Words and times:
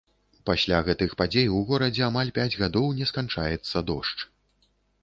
Пасля 0.49 0.79
гэтых 0.87 1.13
падзей 1.19 1.51
у 1.57 1.61
горадзе 1.73 2.03
амаль 2.09 2.33
пяць 2.41 2.49
гадоў 2.63 2.87
не 3.03 3.13
сканчаецца 3.13 3.87
дождж. 3.93 4.29